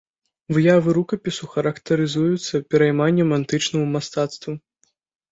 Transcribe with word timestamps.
Выявы 0.55 0.93
рукапісу 0.97 1.49
характарызуюцца 1.55 2.61
перайманнем 2.75 3.29
антычнаму 3.37 3.85
мастацтву. 3.97 4.51